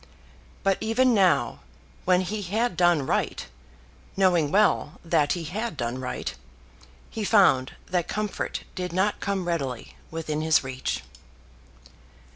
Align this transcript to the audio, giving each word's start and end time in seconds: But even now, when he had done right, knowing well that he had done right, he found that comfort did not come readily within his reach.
But 0.63 0.79
even 0.81 1.13
now, 1.13 1.59
when 2.05 2.21
he 2.21 2.41
had 2.41 2.75
done 2.75 3.05
right, 3.05 3.45
knowing 4.17 4.49
well 4.51 4.99
that 5.05 5.33
he 5.33 5.43
had 5.43 5.77
done 5.77 5.99
right, 6.01 6.33
he 7.11 7.23
found 7.23 7.73
that 7.85 8.07
comfort 8.07 8.63
did 8.73 8.93
not 8.93 9.19
come 9.19 9.47
readily 9.47 9.95
within 10.09 10.41
his 10.41 10.63
reach. 10.63 11.03